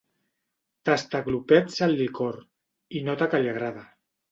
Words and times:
Tasta 0.89 1.19
a 1.19 1.25
glopets 1.27 1.77
el 1.89 1.95
licor, 2.01 2.41
i 2.99 3.05
nota 3.13 3.31
que 3.35 3.45
li 3.45 3.55
agrada. 3.55 3.89